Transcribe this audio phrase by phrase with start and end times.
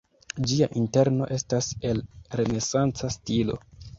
[0.51, 2.01] Ĝia interno estas el
[2.39, 3.59] renesanca stilo.